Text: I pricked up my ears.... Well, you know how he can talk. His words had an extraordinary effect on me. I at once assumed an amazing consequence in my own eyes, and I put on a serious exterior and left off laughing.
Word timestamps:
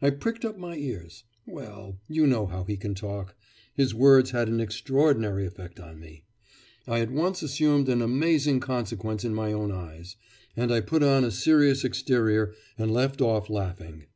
I 0.00 0.10
pricked 0.10 0.44
up 0.44 0.58
my 0.58 0.74
ears.... 0.74 1.22
Well, 1.46 1.96
you 2.08 2.26
know 2.26 2.46
how 2.46 2.64
he 2.64 2.76
can 2.76 2.96
talk. 2.96 3.36
His 3.72 3.94
words 3.94 4.32
had 4.32 4.48
an 4.48 4.58
extraordinary 4.58 5.46
effect 5.46 5.78
on 5.78 6.00
me. 6.00 6.24
I 6.88 6.98
at 6.98 7.12
once 7.12 7.44
assumed 7.44 7.88
an 7.88 8.02
amazing 8.02 8.58
consequence 8.58 9.24
in 9.24 9.36
my 9.36 9.52
own 9.52 9.70
eyes, 9.70 10.16
and 10.56 10.72
I 10.72 10.80
put 10.80 11.04
on 11.04 11.22
a 11.22 11.30
serious 11.30 11.84
exterior 11.84 12.54
and 12.76 12.90
left 12.92 13.20
off 13.20 13.48
laughing. 13.48 14.06